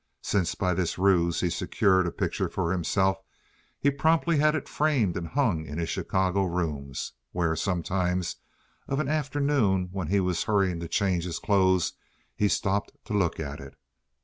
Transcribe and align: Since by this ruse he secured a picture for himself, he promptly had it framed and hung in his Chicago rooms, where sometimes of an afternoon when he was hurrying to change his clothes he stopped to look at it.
Since 0.23 0.55
by 0.55 0.73
this 0.73 0.97
ruse 0.97 1.41
he 1.41 1.51
secured 1.51 2.07
a 2.07 2.11
picture 2.11 2.49
for 2.49 2.71
himself, 2.71 3.19
he 3.79 3.91
promptly 3.91 4.37
had 4.37 4.55
it 4.55 4.67
framed 4.67 5.15
and 5.15 5.27
hung 5.27 5.67
in 5.67 5.77
his 5.77 5.89
Chicago 5.89 6.43
rooms, 6.45 7.13
where 7.33 7.55
sometimes 7.55 8.37
of 8.87 8.99
an 8.99 9.07
afternoon 9.09 9.89
when 9.91 10.07
he 10.07 10.19
was 10.19 10.41
hurrying 10.45 10.79
to 10.79 10.87
change 10.87 11.25
his 11.25 11.37
clothes 11.37 11.93
he 12.35 12.47
stopped 12.47 12.93
to 13.05 13.13
look 13.13 13.39
at 13.39 13.59
it. 13.59 13.75